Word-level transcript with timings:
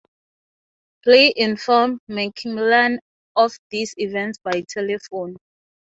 Bligh 1.03 1.33
informed 1.35 1.99
Macmillan 2.07 2.99
of 3.35 3.55
these 3.69 3.93
events 3.99 4.39
by 4.43 4.63
telephone. 4.67 5.35